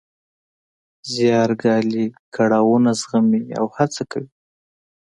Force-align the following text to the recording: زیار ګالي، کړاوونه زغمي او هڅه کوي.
زیار 1.13 1.51
ګالي، 1.61 2.05
کړاوونه 2.35 2.91
زغمي 3.01 3.43
او 3.59 3.65
هڅه 3.77 4.03
کوي. 4.11 4.29